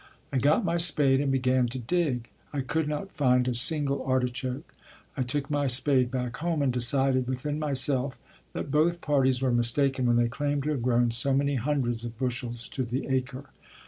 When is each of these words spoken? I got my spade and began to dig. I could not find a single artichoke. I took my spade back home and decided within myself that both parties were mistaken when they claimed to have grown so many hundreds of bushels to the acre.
I 0.33 0.39
got 0.39 0.65
my 0.65 0.77
spade 0.77 1.21
and 1.21 1.31
began 1.31 1.67
to 1.67 1.77
dig. 1.77 2.27
I 2.51 2.61
could 2.61 2.87
not 2.89 3.11
find 3.15 3.47
a 3.47 3.53
single 3.53 4.03
artichoke. 4.03 4.73
I 5.15 5.21
took 5.21 5.47
my 5.51 5.67
spade 5.67 6.09
back 6.09 6.37
home 6.37 6.63
and 6.63 6.73
decided 6.73 7.27
within 7.27 7.59
myself 7.59 8.17
that 8.53 8.71
both 8.71 8.99
parties 9.01 9.43
were 9.43 9.51
mistaken 9.51 10.07
when 10.07 10.15
they 10.17 10.27
claimed 10.27 10.63
to 10.63 10.71
have 10.71 10.81
grown 10.81 11.11
so 11.11 11.35
many 11.35 11.53
hundreds 11.53 12.03
of 12.03 12.17
bushels 12.17 12.67
to 12.69 12.83
the 12.83 13.09
acre. 13.09 13.51